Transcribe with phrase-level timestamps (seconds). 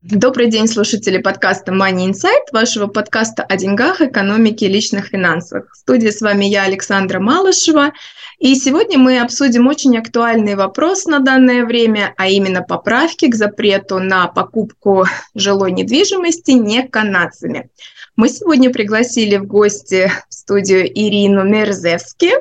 [0.00, 5.72] Добрый день, слушатели подкаста Money Insight, вашего подкаста о деньгах, экономике и личных финансах.
[5.72, 7.92] В студии с вами я, Александра Малышева,
[8.38, 13.98] и сегодня мы обсудим очень актуальный вопрос на данное время, а именно поправки к запрету
[13.98, 17.68] на покупку жилой недвижимости не канадцами.
[18.14, 22.34] Мы сегодня пригласили в гости в студию Ирину Мерзевски.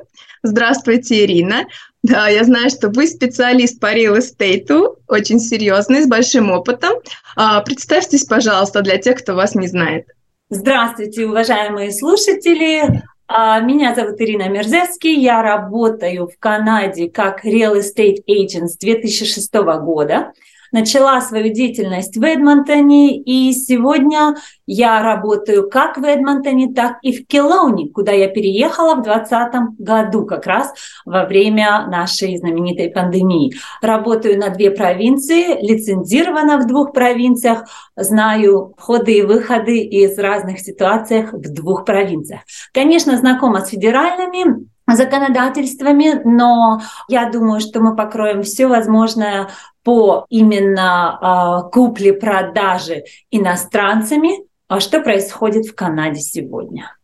[0.43, 1.65] Здравствуйте, Ирина.
[2.07, 6.93] Да, я знаю, что вы специалист по estate, очень серьезный, с большим опытом.
[7.35, 10.07] А, представьтесь, пожалуйста, для тех, кто вас не знает.
[10.49, 13.04] Здравствуйте, уважаемые слушатели.
[13.27, 19.54] А, меня зовут Ирина Мерзевский, я работаю в Канаде как real estate agent с 2006
[19.54, 20.32] года
[20.71, 27.26] начала свою деятельность в Эдмонтоне, и сегодня я работаю как в Эдмонтоне, так и в
[27.27, 30.73] Келоуне, куда я переехала в 2020 году, как раз
[31.05, 33.54] во время нашей знаменитой пандемии.
[33.82, 41.26] Работаю на две провинции, лицензирована в двух провинциях, знаю входы и выходы из разных ситуаций
[41.32, 42.41] в двух провинциях.
[42.73, 49.49] Конечно, знакома с федеральными законодательствами, но я думаю, что мы покроем все возможное
[49.84, 56.96] по именно э, купле-продаже иностранцами, а что происходит в Канаде сегодня.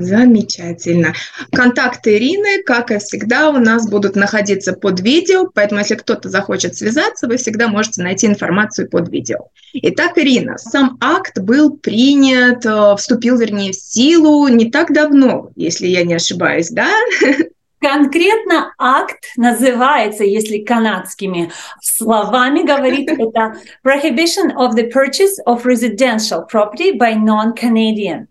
[0.00, 1.12] Замечательно.
[1.52, 6.76] Контакты Ирины, как и всегда, у нас будут находиться под видео, поэтому если кто-то захочет
[6.76, 9.48] связаться, вы всегда можете найти информацию под видео.
[9.72, 15.88] Итак, Ирина, сам акт был принят, э, вступил, вернее, в силу не так давно, если
[15.88, 16.88] я не ошибаюсь, да?
[17.80, 26.96] Конкретно акт называется, если канадскими словами говорить, это Prohibition of the Purchase of Residential Property
[26.96, 28.26] by Non-Canadian.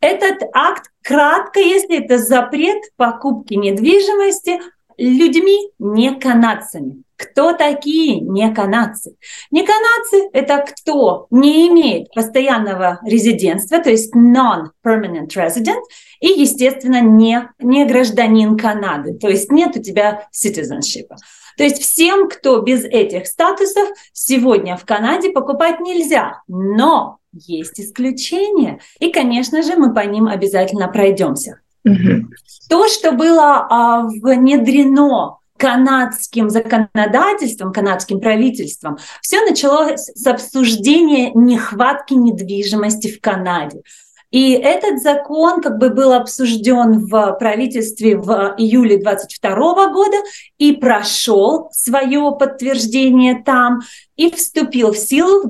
[0.00, 4.60] Этот акт, кратко, если это запрет покупки недвижимости
[4.98, 7.02] людьми не канадцами.
[7.16, 9.16] Кто такие не канадцы?
[9.50, 15.82] Не канадцы– это кто не имеет постоянного резидентства, то есть non-permanent resident,
[16.20, 21.08] и, естественно, не, не гражданин Канады, то есть нет у тебя citizenship.
[21.56, 26.40] То есть всем, кто без этих статусов, сегодня в Канаде покупать нельзя.
[26.48, 28.80] Но есть исключения.
[28.98, 31.60] И, конечно же, мы по ним обязательно пройдемся.
[31.84, 32.28] Угу.
[32.68, 43.08] То, что было а, внедрено канадским законодательством, канадским правительством, все началось с обсуждения нехватки недвижимости
[43.08, 43.82] в Канаде.
[44.30, 50.16] И этот закон как бы был обсужден в правительстве в июле 22 года
[50.56, 53.80] и прошел свое подтверждение там
[54.16, 55.48] и вступил в силу в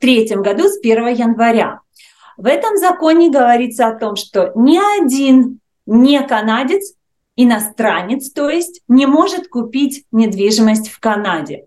[0.00, 1.80] 23 году с 1 января.
[2.36, 6.94] В этом законе говорится о том, что ни один не канадец,
[7.36, 11.66] иностранец, то есть не может купить недвижимость в Канаде.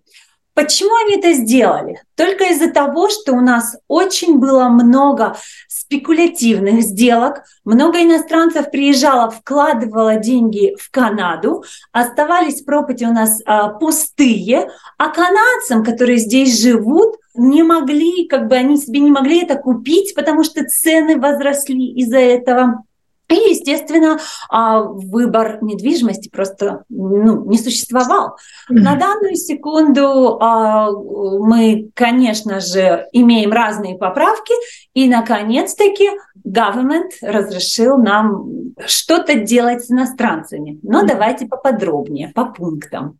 [0.53, 2.01] Почему они это сделали?
[2.15, 5.35] Только из-за того, что у нас очень было много
[5.67, 14.69] спекулятивных сделок, много иностранцев приезжало, вкладывало деньги в Канаду, оставались пропати у нас а, пустые,
[14.97, 20.13] а канадцам, которые здесь живут, не могли, как бы они себе не могли это купить,
[20.13, 22.83] потому что цены возросли из-за этого.
[23.29, 24.19] И, естественно,
[24.49, 28.37] а, выбор недвижимости просто ну, не существовал.
[28.69, 28.79] Mm-hmm.
[28.79, 34.53] На данную секунду а, мы, конечно же, имеем разные поправки,
[34.93, 36.09] и, наконец-таки,
[36.45, 40.79] government разрешил нам что-то делать с иностранцами.
[40.83, 41.07] Но mm-hmm.
[41.07, 43.19] давайте поподробнее, по пунктам.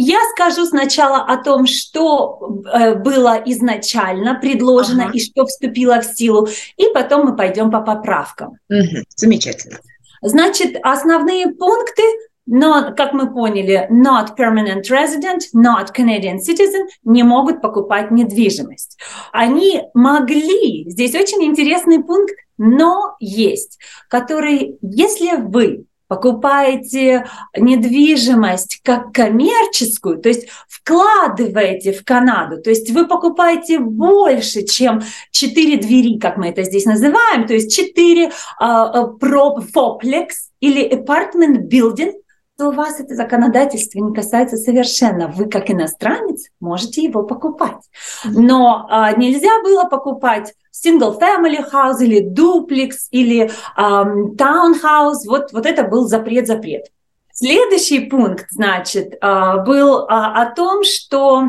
[0.00, 5.12] Я скажу сначала о том, что э, было изначально предложено ага.
[5.12, 6.46] и что вступило в силу,
[6.76, 8.58] и потом мы пойдем по поправкам.
[8.70, 9.04] Угу.
[9.16, 9.78] Замечательно.
[10.22, 12.04] Значит, основные пункты,
[12.46, 18.98] но, как мы поняли, not permanent resident, not Canadian citizen не могут покупать недвижимость.
[19.32, 27.26] Они могли, здесь очень интересный пункт, но есть, который, если вы покупаете
[27.56, 35.76] недвижимость как коммерческую, то есть вкладываете в Канаду, то есть вы покупаете больше, чем 4
[35.76, 40.28] двери, как мы это здесь называем, то есть 4 uh, uh,
[40.60, 42.12] или apartment building
[42.58, 45.28] то вас это законодательство не касается совершенно.
[45.28, 47.88] Вы, как иностранец, можете его покупать.
[48.24, 55.26] Но а, нельзя было покупать single family house или дуплекс или um, townhouse.
[55.28, 56.86] Вот, вот это был запрет-запрет.
[57.32, 61.44] Следующий пункт, значит, а, был а, о том, что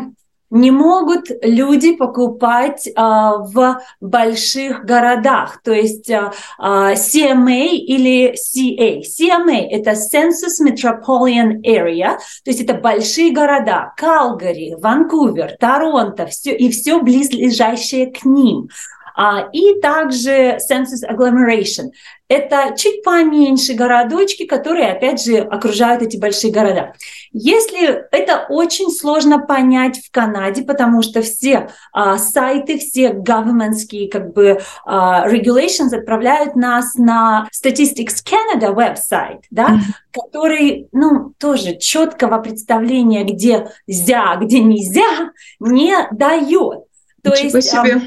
[0.49, 9.01] не могут люди покупать а, в больших городах, то есть а, а, CMA или CA.
[9.01, 16.69] CMA– это Census Metropolitan Area, то есть это большие города, Калгари, Ванкувер, Торонто, все, и
[16.69, 18.69] все близлежащее к ним.
[19.15, 21.91] А, и также Census Agglomeration.
[22.27, 26.93] Это чуть поменьше городочки, которые, опять же, окружают эти большие города.
[27.31, 34.33] Если это очень сложно понять в Канаде, потому что все а, сайты, все governmentские как
[34.33, 40.21] бы а, regulations отправляют нас на Statistics Canada веб-сайт, да, mm-hmm.
[40.21, 46.83] который, ну, тоже четкого представления, где нельзя, где нельзя, не дает.
[47.23, 48.01] То Ничего есть, себе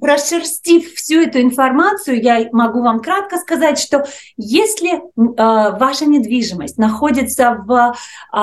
[0.00, 4.06] прошерстив всю эту информацию, я могу вам кратко сказать, что
[4.36, 7.94] если э, ваша недвижимость находится в,
[8.32, 8.36] э,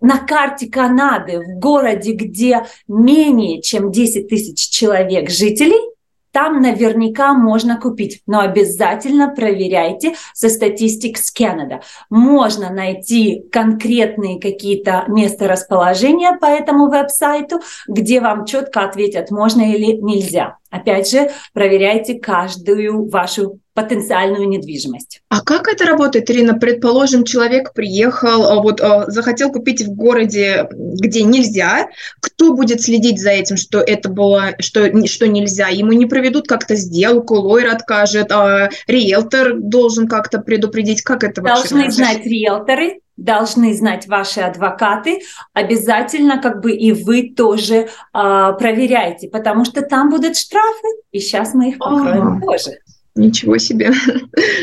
[0.00, 5.96] на карте Канады, в городе, где менее чем 10 тысяч человек жителей,
[6.36, 11.80] там наверняка можно купить, но обязательно проверяйте со Statistics Canada.
[12.10, 20.58] Можно найти конкретные какие-то месторасположения по этому веб-сайту, где вам четко ответят, можно или нельзя.
[20.70, 25.20] Опять же, проверяйте каждую вашу потенциальную недвижимость.
[25.28, 26.54] А как это работает, Ирина?
[26.54, 31.88] Предположим, человек приехал, а, вот а, захотел купить в городе, где нельзя.
[32.20, 35.68] Кто будет следить за этим, что это было, что, что нельзя?
[35.68, 41.68] Ему не проведут как-то сделку, лойер откажет, а риэлтор должен как-то предупредить, как это вообще?
[41.68, 45.20] Должны знать риэлторы, должны знать ваши адвокаты,
[45.52, 51.54] обязательно как бы и вы тоже а, проверяйте, потому что там будут штрафы, и сейчас
[51.54, 52.40] мы их покроем А-а-а.
[52.40, 52.78] тоже.
[53.16, 53.92] Ничего себе.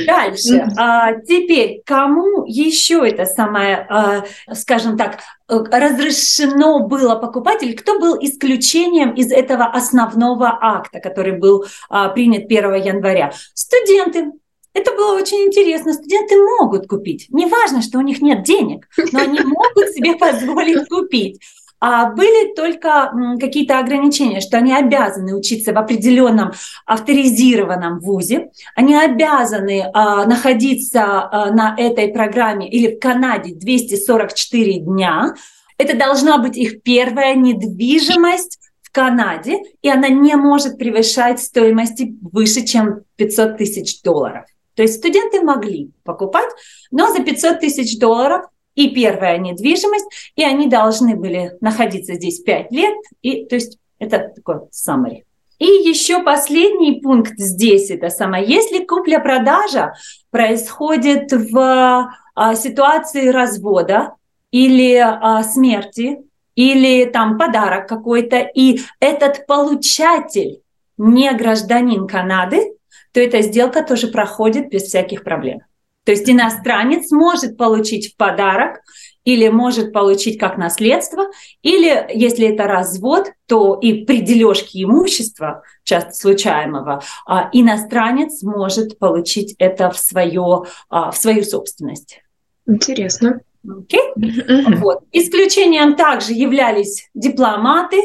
[0.06, 0.68] Дальше.
[0.78, 5.18] А, теперь, кому еще это самое, а, скажем так,
[5.50, 12.10] э, разрешено было покупать, или кто был исключением из этого основного акта, который был а,
[12.10, 13.34] принят 1 января?
[13.56, 14.32] Студенты.
[14.74, 15.94] Это было очень интересно.
[15.94, 17.28] Студенты могут купить.
[17.30, 21.40] Неважно, что у них нет денег, но они могут себе позволить купить.
[21.86, 23.12] А были только
[23.42, 26.54] какие-то ограничения, что они обязаны учиться в определенном
[26.86, 35.34] авторизированном вузе, они обязаны а, находиться а, на этой программе или в Канаде 244 дня.
[35.78, 42.66] Это должна быть их первая недвижимость в Канаде, и она не может превышать стоимости выше,
[42.66, 44.46] чем 500 тысяч долларов.
[44.76, 46.50] То есть студенты могли покупать,
[46.92, 52.72] но за 500 тысяч долларов и первая недвижимость, и они должны были находиться здесь 5
[52.72, 55.24] лет, и то есть это такой summary.
[55.60, 59.94] И еще последний пункт здесь, это самое, если купля-продажа
[60.32, 64.16] происходит в а, ситуации развода
[64.52, 66.20] или а, смерти,
[66.56, 70.62] или там подарок какой-то, и этот получатель
[70.98, 72.74] не гражданин Канады,
[73.14, 75.62] то эта сделка тоже проходит без всяких проблем.
[76.06, 78.82] То есть иностранец может получить в подарок
[79.24, 81.28] или может получить как наследство,
[81.62, 89.56] или если это развод, то и при дележке имущества, часто случаемого, а, иностранец может получить
[89.60, 92.22] это в, свое, а, в свою собственность.
[92.68, 93.40] Интересно.
[93.66, 94.14] Okay?
[94.18, 94.76] Mm-hmm.
[94.78, 95.04] Вот.
[95.14, 98.02] Исключением также являлись дипломаты,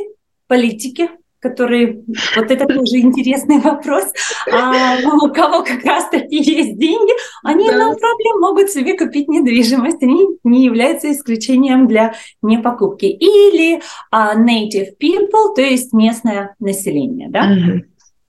[0.46, 1.10] политики,
[1.48, 2.02] которые...
[2.36, 4.04] Вот это тоже интересный вопрос.
[4.52, 7.12] А у кого как раз таки есть деньги,
[7.42, 7.76] они да.
[7.76, 10.02] на проблем могут себе купить недвижимость.
[10.02, 13.06] Они не являются исключением для непокупки.
[13.06, 17.28] Или а, native people, то есть местное население.
[17.30, 17.44] Да?
[17.44, 17.84] Угу.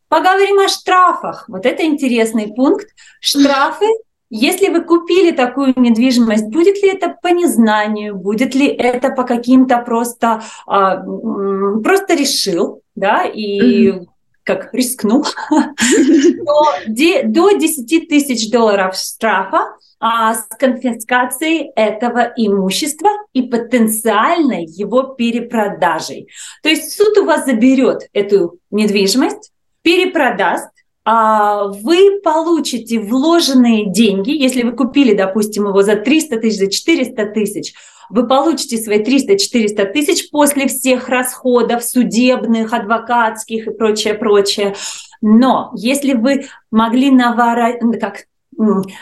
[0.10, 1.46] Поговорим о штрафах.
[1.48, 2.88] Вот это интересный пункт.
[3.22, 3.86] Штрафы
[4.30, 9.80] если вы купили такую недвижимость, будет ли это по незнанию, будет ли это по каким-то
[9.80, 14.06] просто, а, просто решил, да, и mm-hmm.
[14.44, 15.26] как рискнул,
[16.88, 26.30] до 10 тысяч долларов штрафа а, с конфискацией этого имущества и потенциальной его перепродажей.
[26.62, 30.70] То есть суд у вас заберет эту недвижимость, перепродаст,
[31.12, 37.74] вы получите вложенные деньги, если вы купили, допустим, его за 300 тысяч, за 400 тысяч,
[38.10, 44.76] вы получите свои 300-400 тысяч после всех расходов судебных, адвокатских и прочее, прочее.
[45.22, 47.78] Но если вы могли навара...
[48.00, 48.26] как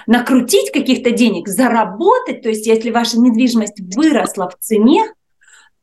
[0.05, 5.11] накрутить каких-то денег, заработать, то есть если ваша недвижимость выросла в цене,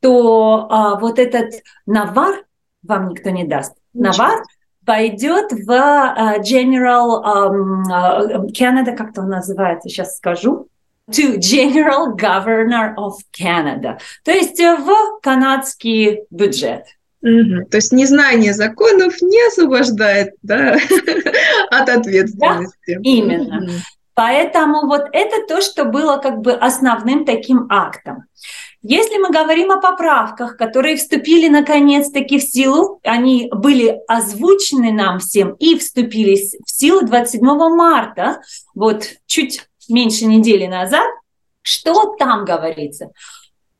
[0.00, 1.54] то а, вот этот
[1.84, 2.44] навар
[2.82, 3.72] вам никто не даст.
[3.92, 4.44] Навар
[4.84, 10.68] пойдет в uh, General um, uh, Canada, как это он называется, сейчас скажу,
[11.10, 16.84] to General Governor of Canada, то есть в канадский бюджет.
[17.22, 17.68] Угу.
[17.70, 20.76] То есть незнание законов не освобождает да,
[21.70, 22.94] от ответственности.
[22.94, 23.64] Да, именно.
[23.64, 23.72] Угу.
[24.14, 28.24] Поэтому вот это то, что было как бы основным таким актом.
[28.86, 35.54] Если мы говорим о поправках, которые вступили наконец-таки в силу, они были озвучены нам всем
[35.54, 38.42] и вступили в силу 27 марта,
[38.74, 41.06] вот чуть меньше недели назад,
[41.62, 43.10] что там говорится?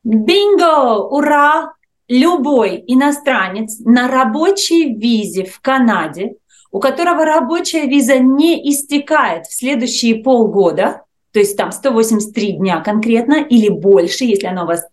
[0.03, 0.97] Бинго!
[0.97, 1.73] Ура!
[2.07, 6.37] Любой иностранец на рабочей визе в Канаде,
[6.71, 11.04] у которого рабочая виза не истекает в следующие полгода,
[11.35, 14.87] то есть там 183 дня конкретно или больше, если оно у вас,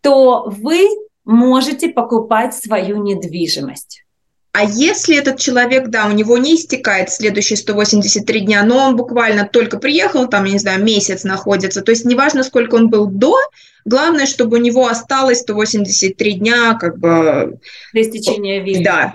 [0.00, 0.88] то вы
[1.26, 4.04] можете покупать свою недвижимость.
[4.52, 9.46] А если этот человек, да, у него не истекает следующие 183 дня, но он буквально
[9.46, 13.36] только приехал, там, я не знаю, месяц находится, то есть неважно, сколько он был до,
[13.84, 17.60] главное, чтобы у него осталось 183 дня, как бы...
[17.92, 18.82] До истечения визы.
[18.82, 19.12] Да,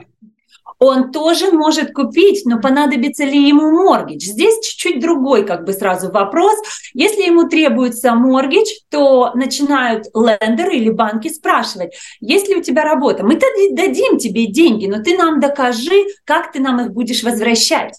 [0.80, 4.26] он тоже может купить, но понадобится ли ему моргидж?
[4.26, 6.56] Здесь чуть-чуть другой как бы сразу вопрос.
[6.94, 13.24] Если ему требуется моргидж, то начинают лендеры или банки спрашивать, есть ли у тебя работа?
[13.26, 13.40] Мы
[13.72, 17.96] дадим тебе деньги, но ты нам докажи, как ты нам их будешь возвращать.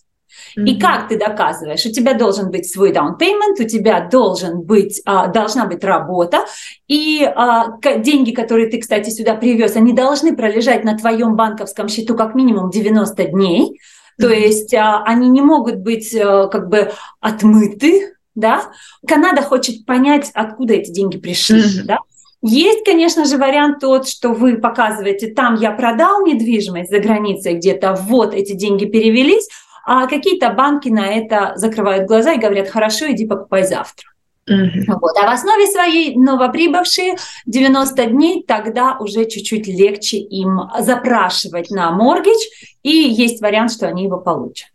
[0.56, 1.84] И как ты доказываешь?
[1.84, 6.46] У тебя должен быть свой down payment, у тебя должен быть, а, должна быть работа,
[6.88, 12.16] и а, деньги, которые ты, кстати, сюда привез, они должны пролежать на твоем банковском счету
[12.16, 13.80] как минимум 90 дней.
[14.18, 18.62] То есть а, они не могут быть как бы отмыты, да?
[19.06, 21.84] Канада хочет понять, откуда эти деньги пришли, mm-hmm.
[21.84, 21.98] да?
[22.42, 27.94] Есть, конечно же, вариант тот, что вы показываете, там я продал недвижимость за границей где-то,
[27.94, 29.48] вот эти деньги перевелись,
[29.87, 34.09] а какие-то банки на это закрывают глаза и говорят, хорошо, иди покупай завтра.
[34.49, 34.99] Угу.
[35.00, 35.16] Вот.
[35.21, 37.16] А в основе своей новоприбывшие
[37.47, 42.43] 90 дней, тогда уже чуть-чуть легче им запрашивать на моргидж,
[42.83, 44.69] и есть вариант, что они его получат.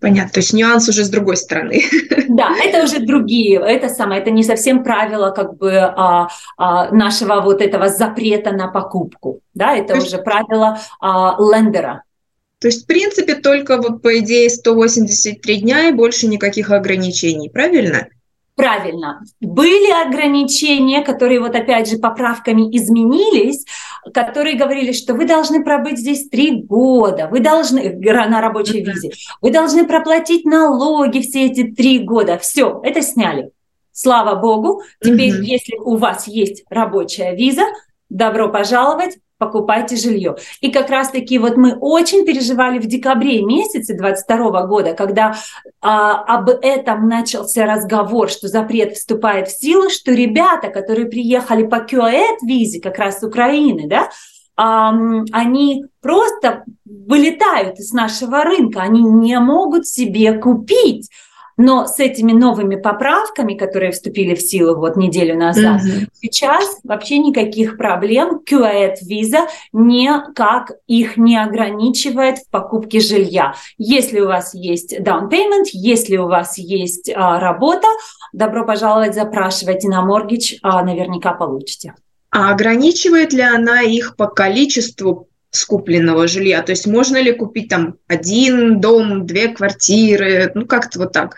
[0.00, 1.80] Понятно, то есть нюанс уже с другой стороны.
[2.28, 7.40] Да, это уже другие, это самое, это не совсем правило как бы а, а, нашего
[7.40, 12.04] вот этого запрета на покупку, да, это уже правило а, лендера,
[12.60, 18.08] то есть, в принципе, только вот по идее 183 дня и больше никаких ограничений, правильно?
[18.54, 19.22] Правильно.
[19.40, 23.64] Были ограничения, которые вот опять же поправками изменились,
[24.12, 29.50] которые говорили, что вы должны пробыть здесь три года, вы должны на рабочей визе, вы
[29.50, 32.36] должны проплатить налоги все эти три года.
[32.36, 33.52] Все, это сняли.
[33.92, 34.82] Слава богу.
[35.02, 35.44] Теперь, mm-hmm.
[35.44, 37.64] если у вас есть рабочая виза,
[38.10, 40.36] добро пожаловать, покупайте жилье.
[40.60, 45.34] И как раз-таки вот мы очень переживали в декабре месяце 22 года, когда
[45.80, 51.76] а, об этом начался разговор, что запрет вступает в силу, что ребята, которые приехали по
[51.76, 54.10] QAED визе как раз с Украины, да,
[54.56, 61.08] они просто вылетают из нашего рынка, они не могут себе купить
[61.56, 66.08] но с этими новыми поправками, которые вступили в силу вот неделю назад, mm-hmm.
[66.20, 73.54] сейчас вообще никаких проблем QAED виза никак их не ограничивает в покупке жилья.
[73.78, 77.86] Если у вас есть down payment, если у вас есть а, работа,
[78.32, 81.94] добро пожаловать, запрашивайте на моргидж, а, наверняка получите.
[82.30, 86.62] А ограничивает ли она их по количеству скупленного жилья?
[86.62, 91.36] То есть можно ли купить там один дом, две квартиры, ну как-то вот так?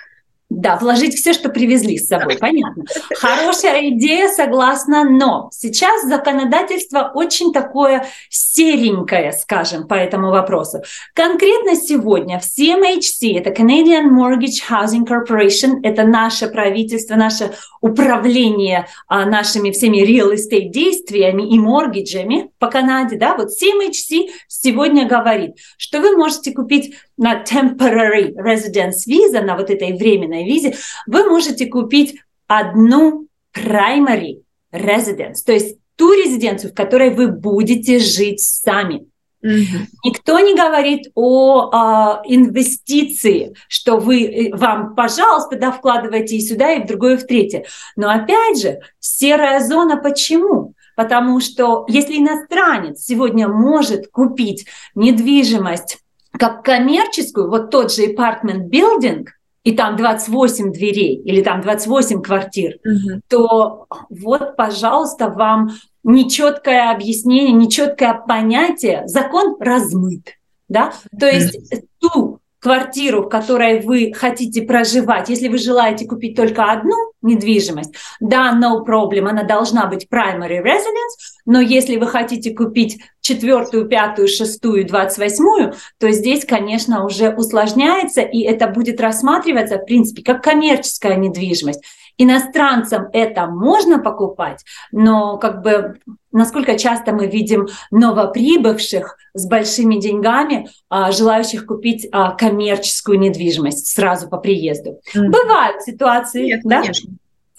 [0.55, 2.85] Да, вложить все, что привезли с собой, понятно.
[3.15, 10.83] Хорошая идея, согласна, но сейчас законодательство очень такое серенькое, скажем, по этому вопросу.
[11.15, 19.25] Конкретно сегодня в CMHC, это Canadian Mortgage Housing Corporation, это наше правительство, наше управление а,
[19.25, 26.01] нашими всеми real estate действиями и моргиджами по Канаде, да, вот CMHC сегодня говорит, что
[26.01, 32.21] вы можете купить на temporary residence visa, на вот этой временной визе, вы можете купить
[32.47, 39.07] одну primary residence, то есть ту резиденцию, в которой вы будете жить сами.
[39.45, 39.87] Mm-hmm.
[40.05, 46.73] Никто не говорит о а, инвестиции, что вы э, вам, пожалуйста, да, вкладывайте и сюда,
[46.75, 47.65] и в другое, и в третье.
[47.97, 50.75] Но опять же, серая зона почему?
[50.95, 55.99] Потому что если иностранец сегодня может купить недвижимость
[56.39, 59.27] как коммерческую, вот тот же apartment building,
[59.65, 63.21] и там 28 дверей или там 28 квартир, угу.
[63.29, 65.71] то вот, пожалуйста, вам
[66.03, 70.35] нечеткое объяснение, нечеткое понятие, закон размыт.
[70.69, 70.93] Да?
[71.19, 71.59] То есть
[72.01, 78.59] ту квартиру, в которой вы хотите проживать, если вы желаете купить только одну недвижимость, да,
[78.61, 84.87] no problem, она должна быть primary residence, но если вы хотите купить четвертую, пятую, шестую,
[84.87, 91.17] двадцать восьмую, то здесь, конечно, уже усложняется, и это будет рассматриваться, в принципе, как коммерческая
[91.17, 91.83] недвижимость.
[92.19, 95.99] Иностранцам это можно покупать, но как бы
[96.33, 104.29] насколько часто мы видим новоприбывших с большими деньгами, а, желающих купить а, коммерческую недвижимость сразу
[104.29, 105.01] по приезду.
[105.15, 105.29] Mm.
[105.29, 106.81] Бывают ситуации, Нет, да?
[106.81, 107.11] Конечно.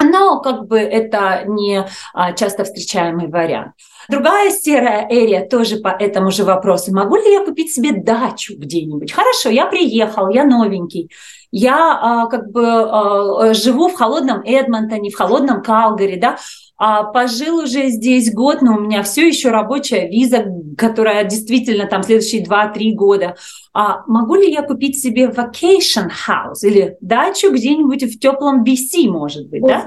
[0.03, 3.73] Но как бы это не а, часто встречаемый вариант.
[4.09, 6.93] Другая серая эрия тоже по этому же вопросу.
[6.93, 9.11] Могу ли я купить себе дачу где-нибудь?
[9.11, 11.09] Хорошо, я приехал, я новенький.
[11.51, 16.37] Я а, как бы а, живу в холодном Эдмонтоне, в холодном Калгари, да,
[16.85, 20.43] а пожил уже здесь год, но у меня все еще рабочая виза,
[20.77, 23.37] которая действительно там следующие 2-3 года.
[23.73, 29.47] А могу ли я купить себе vacation house или дачу где-нибудь в теплом BC, может
[29.47, 29.85] быть, да?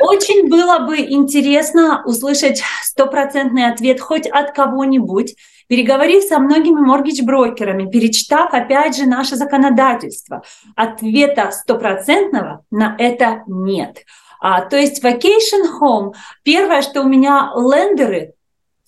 [0.00, 5.34] Очень было бы интересно услышать стопроцентный ответ хоть от кого-нибудь,
[5.68, 10.42] переговорив со многими моргидж-брокерами, перечитав опять же наше законодательство.
[10.74, 14.06] Ответа стопроцентного на это нет.
[14.42, 18.34] А, то есть vacation home, первое, что у меня лендеры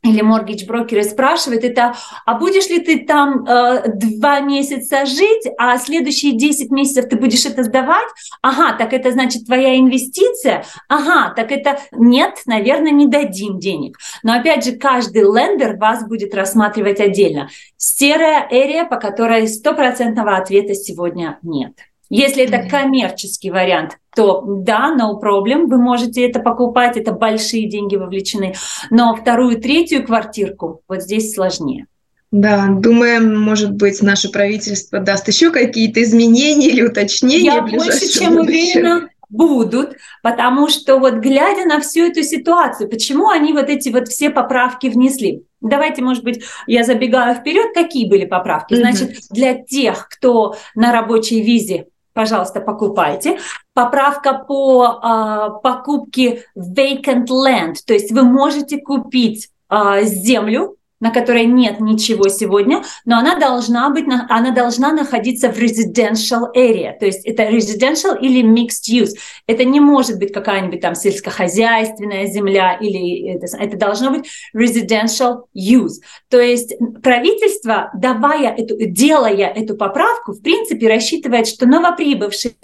[0.03, 1.95] или mortgage брокеры спрашивают, это,
[2.27, 7.47] а будешь ли ты там э, два месяца жить, а следующие 10 месяцев ты будешь
[7.47, 8.09] это сдавать?
[8.43, 10.65] Ага, так это значит твоя инвестиция?
[10.89, 13.97] Ага, так это нет, наверное, не дадим денег.
[14.25, 17.49] Но опять же, каждый лендер вас будет рассматривать отдельно.
[17.77, 21.79] Серая эрия, по которой стопроцентного ответа сегодня нет.
[22.17, 27.97] Если это коммерческий вариант, то да, no problem, вы можете это покупать, это большие деньги
[27.97, 28.55] вовлечены.
[28.91, 31.87] Но вторую, третью квартирку вот здесь сложнее.
[32.31, 37.47] Да, думаем, может быть, наше правительство даст еще какие-то изменения или уточнения.
[37.47, 43.53] Я больше чем уверена, будут, потому что вот глядя на всю эту ситуацию, почему они
[43.53, 45.43] вот эти вот все поправки внесли?
[45.61, 48.75] Давайте, может быть, я забегаю вперед, какие были поправки.
[48.75, 53.39] Значит, для тех, кто на рабочей визе пожалуйста, покупайте.
[53.75, 61.47] Поправка по а, покупке vacant land, то есть вы можете купить а, землю, на которой
[61.47, 67.25] нет ничего сегодня, но она должна быть, она должна находиться в residential area, то есть
[67.27, 69.11] это residential или mixed use.
[69.47, 74.27] Это не может быть какая-нибудь там сельскохозяйственная земля или это, это должно быть
[74.57, 76.01] residential use.
[76.31, 82.55] То есть правительство, давая эту, делая эту поправку, в принципе рассчитывает, что новоприбывшие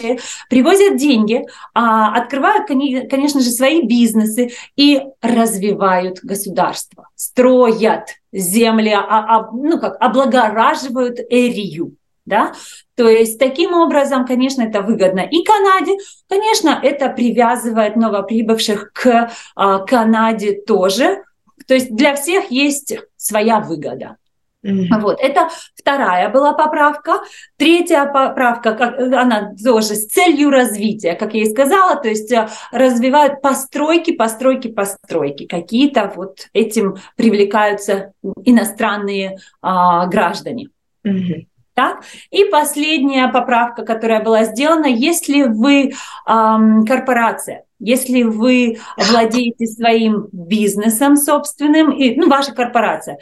[0.49, 9.49] привозят деньги, а, открывают, конечно же, свои бизнесы и развивают государство, строят земли, а, а,
[9.51, 11.95] ну как, облагораживают эрию.
[12.25, 12.53] Да?
[12.95, 19.79] То есть таким образом, конечно, это выгодно и Канаде, конечно, это привязывает новоприбывших к а,
[19.85, 21.23] Канаде тоже.
[21.67, 24.17] То есть для всех есть своя выгода.
[24.65, 24.99] Mm-hmm.
[24.99, 27.21] Вот, это вторая была поправка.
[27.57, 32.47] Третья поправка, как, она тоже с целью развития, как я и сказала, то есть э,
[32.71, 35.47] развивают постройки, постройки, постройки.
[35.47, 38.13] Какие-то вот этим привлекаются
[38.45, 40.69] иностранные а, граждане.
[41.05, 41.47] Mm-hmm.
[41.73, 42.03] Так?
[42.29, 45.93] И последняя поправка, которая была сделана, если вы
[46.27, 53.19] эм, корпорация, если вы владеете своим бизнесом собственным, и, ну, ваша корпорация,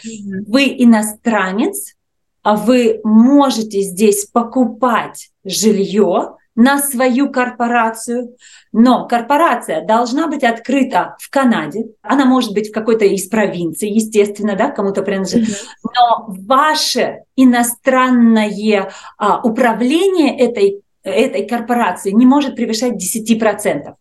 [0.48, 1.95] вы иностранец,
[2.43, 8.36] а вы можете здесь покупать жилье, на свою корпорацию.
[8.74, 11.86] Но корпорация должна быть открыта в Канаде.
[12.02, 15.56] Она может быть в какой-то из провинций, естественно, да, кому-то принадлежит.
[15.84, 23.93] Но ваше иностранное а, управление этой, этой корпорации не может превышать 10%.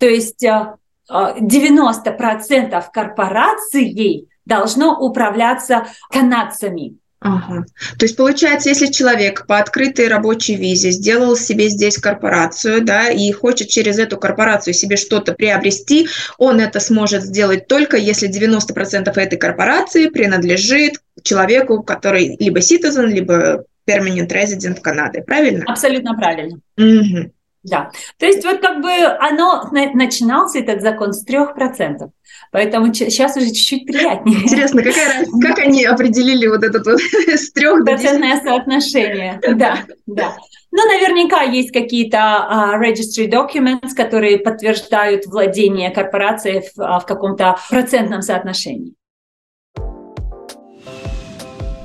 [0.00, 0.76] То есть а,
[1.10, 6.96] 90% а, корпорацией должно управляться канадцами.
[7.22, 7.66] Ага.
[7.98, 13.30] То есть получается, если человек по открытой рабочей визе сделал себе здесь корпорацию, да, и
[13.30, 16.08] хочет через эту корпорацию себе что-то приобрести,
[16.38, 23.64] он это сможет сделать только если 90% этой корпорации принадлежит человеку, который либо citizen, либо
[23.86, 25.64] permanent resident Канады, правильно?
[25.66, 26.58] Абсолютно правильно.
[26.78, 27.32] Угу.
[27.62, 27.90] Да.
[28.18, 32.10] То есть вот как бы оно, начинался этот закон с трех процентов.
[32.52, 34.42] Поэтому сейчас уже чуть-чуть приятнее.
[34.42, 39.40] Интересно, какая, как они определили вот этот вот с трех до Процентное соотношение.
[39.54, 40.36] Да, да.
[40.72, 47.56] Ну, наверняка есть какие-то uh, registry documents, которые подтверждают владение корпорацией в, uh, в каком-то
[47.68, 48.94] процентном соотношении.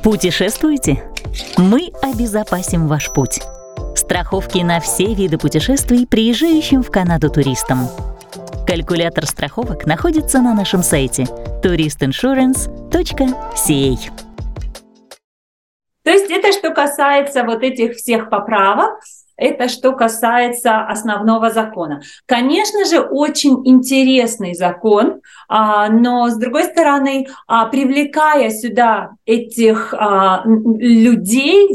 [0.03, 1.03] Путешествуете?
[1.57, 3.41] Мы обезопасим ваш путь.
[4.05, 7.87] Страховки на все виды путешествий приезжающим в Канаду туристам.
[8.67, 11.23] Калькулятор страховок находится на нашем сайте
[11.63, 13.97] touristinsurance.ca.
[16.03, 18.99] То есть это что касается вот этих всех поправок,
[19.37, 22.01] это что касается основного закона.
[22.25, 30.43] Конечно же, очень интересный закон, а, но с другой стороны, а, привлекая сюда этих а,
[30.45, 31.67] людей,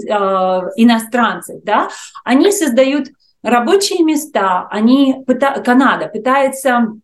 [0.76, 1.88] иностранцев, да,
[2.24, 3.08] они создают
[3.42, 5.24] рабочие места, они,
[5.64, 6.94] Канада пытается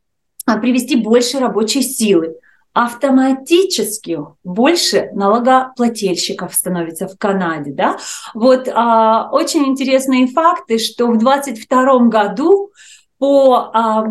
[0.60, 2.36] привести больше рабочей силы
[2.76, 7.72] автоматически больше налогоплательщиков становится в Канаде.
[7.72, 7.96] Да?
[8.34, 12.72] Вот а, очень интересные факты, что в 2022 году
[13.16, 14.04] по а,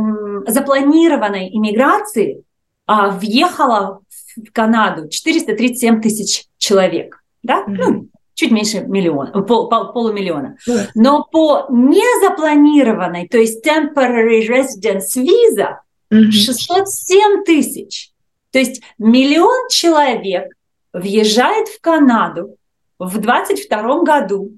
[0.48, 2.44] запланированной иммиграции
[2.88, 4.02] а, въехало
[4.36, 7.22] в Канаду 437 тысяч человек.
[7.44, 7.66] Да?
[7.68, 7.76] Mm-hmm.
[7.78, 10.58] Ну, чуть меньше миллиона, пол, пол, полумиллиона.
[10.68, 10.88] Mm-hmm.
[10.96, 16.32] Но по незапланированной, то есть temporary residence visa, mm-hmm.
[16.32, 18.12] 607 тысяч.
[18.56, 20.46] То есть миллион человек
[20.94, 22.56] въезжает в Канаду
[22.98, 24.52] в 2022 году.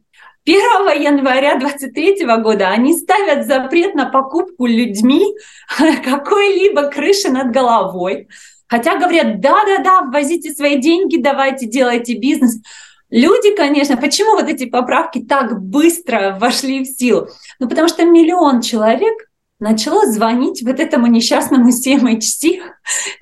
[0.45, 0.55] 1
[1.01, 5.33] января 2023 года они ставят запрет на покупку людьми
[6.05, 8.27] какой-либо крыши над головой.
[8.67, 12.61] Хотя говорят, да-да-да, ввозите свои деньги, давайте делайте бизнес.
[13.09, 17.29] Люди, конечно, почему вот эти поправки так быстро вошли в силу?
[17.59, 19.26] Ну, потому что миллион человек
[19.59, 22.61] начало звонить вот этому несчастному CMHC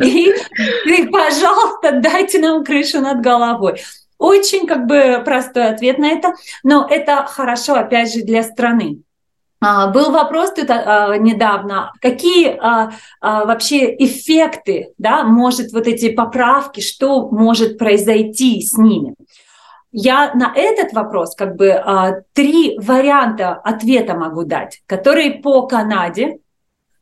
[0.04, 0.34] и,
[1.12, 3.82] пожалуйста, дайте нам крышу над головой.
[4.18, 9.02] Очень как бы простой ответ на это, но это хорошо, опять же, для страны.
[9.62, 16.12] А, был вопрос тут а, недавно, какие а, а, вообще эффекты, да, может вот эти
[16.12, 19.16] поправки, что может произойти с ними.
[19.98, 26.40] Я на этот вопрос как бы а, три варианта ответа могу дать, которые по Канаде,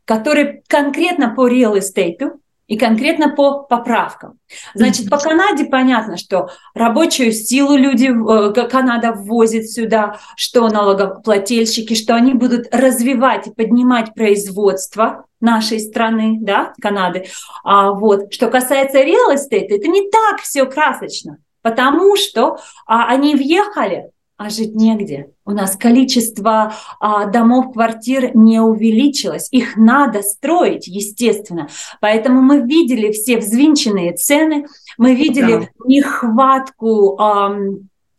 [0.04, 2.30] которые конкретно по real estate
[2.68, 4.38] и конкретно по поправкам.
[4.74, 12.14] Значит, по Канаде понятно, что рабочую силу люди, э, Канада ввозит сюда, что налогоплательщики, что
[12.14, 17.26] они будут развивать и поднимать производство нашей страны, да, Канады.
[17.64, 23.34] А вот, что касается real estate, это не так все красочно потому что а, они
[23.34, 25.30] въехали, а жить негде.
[25.46, 29.48] У нас количество а, домов, квартир не увеличилось.
[29.50, 31.68] Их надо строить, естественно.
[32.00, 34.66] Поэтому мы видели все взвинченные цены,
[34.98, 35.66] мы видели да.
[35.86, 37.56] нехватку а,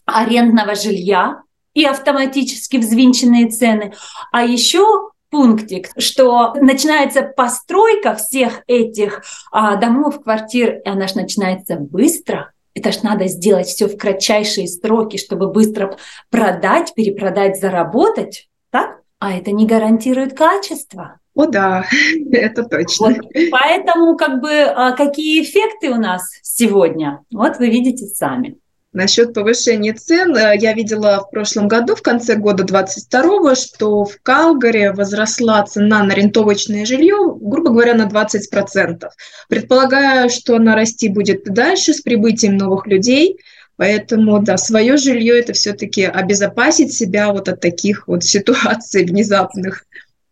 [0.06, 1.42] арендного жилья
[1.76, 3.94] и автоматически взвинченные цены.
[4.32, 11.76] А еще пунктик, что начинается постройка всех этих а, домов, квартир, и она же начинается
[11.76, 15.98] быстро– это ж надо сделать все в кратчайшие сроки, чтобы быстро
[16.30, 19.00] продать, перепродать, заработать, так?
[19.18, 21.20] А это не гарантирует качество.
[21.34, 21.86] О да,
[22.32, 23.08] это точно.
[23.08, 23.18] Вот,
[23.50, 28.58] поэтому как бы а, какие эффекты у нас сегодня, вот вы видите сами.
[28.96, 34.22] Насчет повышения цен, э, я видела в прошлом году, в конце года 22 что в
[34.24, 39.10] Калгаре возросла цена на рентовочное жилье, грубо говоря, на 20%.
[39.50, 43.38] Предполагаю, что она расти будет дальше с прибытием новых людей,
[43.78, 49.84] Поэтому, да, свое жилье это все-таки обезопасить себя вот от таких вот ситуаций внезапных.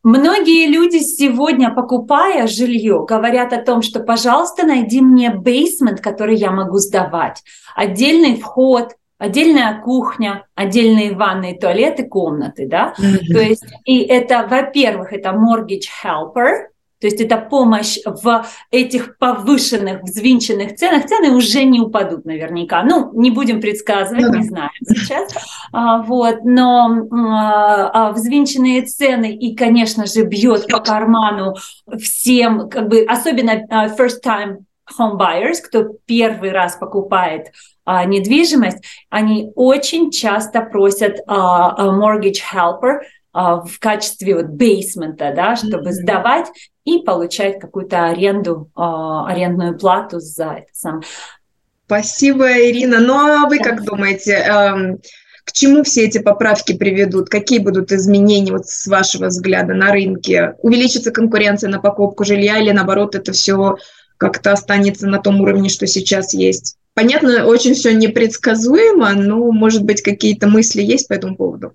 [0.03, 6.51] Многие люди сегодня, покупая жилье, говорят о том, что, пожалуйста, найди мне бейсмент, который я
[6.51, 7.41] могу сдавать,
[7.73, 12.93] отдельный вход, отдельная кухня, отдельные ванные, туалеты, комнаты, да.
[12.99, 13.33] Mm-hmm.
[13.33, 16.67] То есть и это, во-первых, это mortgage helper,
[17.03, 21.05] то есть это помощь в этих повышенных, взвинченных ценах.
[21.05, 22.81] Цены уже не упадут наверняка.
[22.81, 25.33] Ну, не будем предсказывать, ну, не знаем сейчас.
[25.73, 31.55] А, вот, но а, а, взвинченные цены и, конечно же, бьет по карману
[31.99, 34.59] всем, как бы, особенно first time
[34.97, 37.47] home buyers, кто первый раз покупает
[37.83, 43.01] а, недвижимость, они очень часто просят а, mortgage helper а,
[43.33, 45.91] в качестве вот бейсмента, да, чтобы mm-hmm.
[45.91, 46.47] сдавать
[46.85, 51.01] и получать какую-то аренду, а, арендную плату за это сам.
[51.85, 52.99] Спасибо, Ирина.
[52.99, 54.99] Ну а вы как думаете, эм,
[55.43, 57.29] к чему все эти поправки приведут?
[57.29, 60.55] Какие будут изменения вот с вашего взгляда на рынке?
[60.61, 63.77] Увеличится конкуренция на покупку жилья или наоборот это все
[64.17, 66.77] как-то останется на том уровне, что сейчас есть?
[66.93, 71.73] Понятно, очень все непредсказуемо, но, может быть, какие-то мысли есть по этому поводу?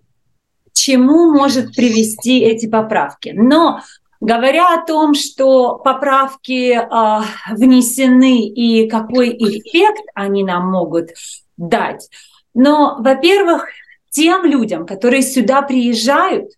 [0.89, 3.35] Чему может привести эти поправки?
[3.37, 3.81] Но
[4.21, 11.11] Говоря о том, что поправки э, внесены и какой эффект они нам могут
[11.57, 12.09] дать,
[12.53, 13.69] но, во-первых,
[14.11, 16.51] тем людям, которые сюда приезжают,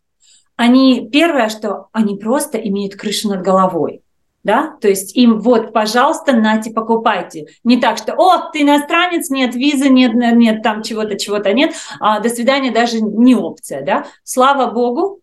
[0.56, 4.00] они первое, что они просто имеют крышу над головой
[4.42, 7.46] да, то есть им вот, пожалуйста, нате, покупайте.
[7.64, 12.20] Не так, что, о, ты иностранец, нет визы, нет, нет там чего-то, чего-то нет, а,
[12.20, 14.06] до свидания даже не опция, да.
[14.24, 15.20] Слава богу,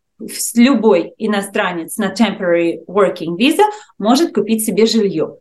[0.55, 3.63] любой иностранец на temporary working visa
[3.97, 5.37] может купить себе жилье.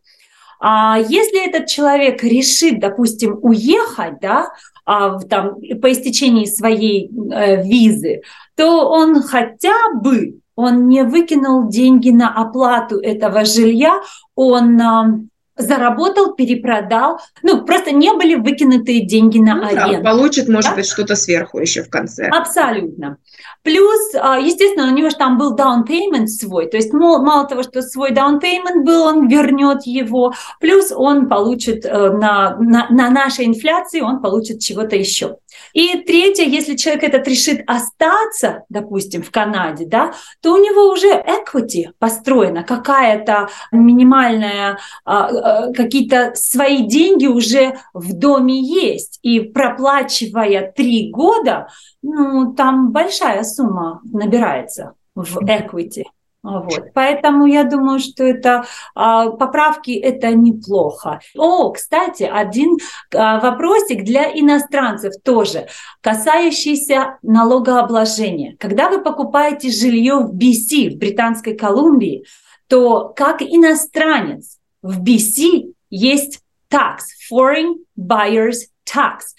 [0.59, 4.49] А если этот человек решит, допустим, уехать, да,
[4.85, 8.23] а, там, по истечении своей э, визы,
[8.55, 14.01] то он хотя бы он не выкинул деньги на оплату этого жилья,
[14.35, 17.21] он заработал, перепродал.
[17.43, 20.03] Ну, просто не были выкинутые деньги на ну, аренду.
[20.03, 20.77] Да, получит, может да?
[20.77, 22.27] быть, что-то сверху еще в конце.
[22.29, 23.19] Абсолютно.
[23.63, 27.65] Плюс, а, естественно, у него же там был down payment свой, то есть мало того,
[27.65, 33.11] что свой down payment был, он вернет его, плюс он получит э, на, на, на
[33.11, 35.39] нашей инфляции, он получит чего-то еще.
[35.73, 41.09] И третье, если человек этот решит остаться, допустим, в Канаде, да, то у него уже
[41.09, 45.29] equity построена, какая-то минимальная, а,
[45.75, 49.19] какие-то свои деньги уже в доме есть.
[49.23, 51.69] И проплачивая три года,
[52.03, 56.05] ну, там большая сумма набирается в equity.
[56.47, 56.93] Вот.
[56.95, 61.19] Поэтому я думаю, что это а, поправки это неплохо.
[61.37, 62.77] О, кстати, один
[63.13, 65.67] а, вопросик для иностранцев тоже,
[66.01, 68.57] касающийся налогообложения.
[68.61, 72.25] Когда вы покупаете жилье в BC, в Британской Колумбии,
[72.69, 74.56] то как иностранец
[74.87, 76.99] в BC есть tax,
[77.31, 79.35] foreign buyers tax,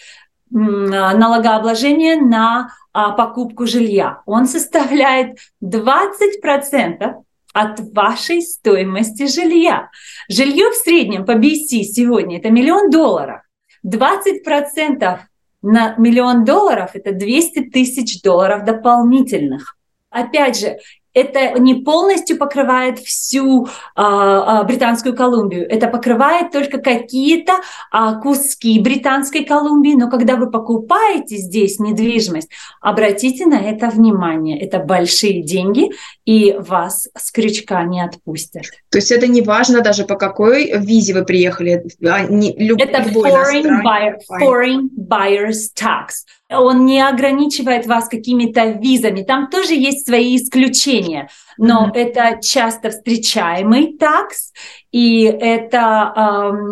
[0.49, 4.21] налогообложение на а, покупку жилья.
[4.25, 9.89] Он составляет 20% от вашей стоимости жилья.
[10.29, 13.41] Жилье в среднем по BC сегодня это миллион долларов.
[13.86, 15.19] 20%
[15.63, 19.75] на миллион долларов это 200 тысяч долларов дополнительных.
[20.10, 20.77] Опять же,
[21.17, 27.53] это не полностью покрывает всю а, а, Британскую Колумбию, это покрывает только какие-то
[27.91, 32.49] а, куски Британской Колумбии, но когда вы покупаете здесь недвижимость,
[32.82, 35.91] обратите на это внимание, это большие деньги,
[36.25, 38.65] и вас с крючка не отпустят.
[38.89, 43.01] То есть это не важно даже по какой визе вы приехали, а, не, люб, это
[43.10, 49.23] foreign, buyer, foreign buyer's tax он не ограничивает вас какими-то визами.
[49.23, 51.97] Там тоже есть свои исключения, но mm-hmm.
[51.97, 54.53] это часто встречаемый такс,
[54.91, 56.13] и это,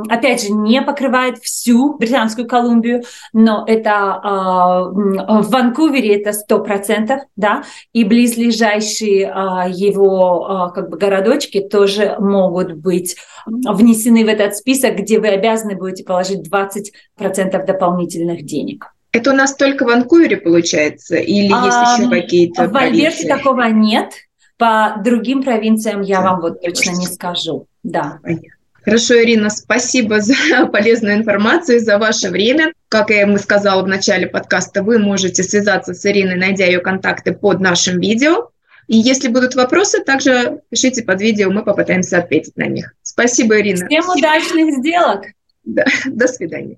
[0.09, 7.63] опять же, не покрывает всю Британскую Колумбию, но это в Ванкувере это сто процентов, да,
[7.91, 14.95] и близлежащие а, его а, как бы городочки тоже могут быть внесены в этот список,
[14.95, 18.94] где вы обязаны будете положить 20 процентов дополнительных денег.
[19.15, 21.15] Это у нас только в Ванкувере получается?
[21.15, 24.11] Или а, есть еще какие-то В Альберте такого нет.
[24.57, 27.67] По другим провинциям я вам вот точно не скажу.
[27.83, 28.19] Да.
[28.83, 30.35] Хорошо, Ирина, спасибо за
[30.71, 32.73] полезную информацию, за ваше время.
[32.89, 37.33] Как я ему сказала в начале подкаста, вы можете связаться с Ириной, найдя ее контакты
[37.33, 38.49] под нашим видео.
[38.87, 42.93] И если будут вопросы, также пишите под видео, мы попытаемся ответить на них.
[43.01, 43.87] Спасибо, Ирина.
[43.87, 45.23] Всем удачных сделок.
[45.63, 46.77] Да, до свидания.